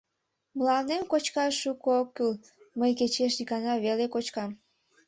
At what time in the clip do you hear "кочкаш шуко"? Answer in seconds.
1.11-1.89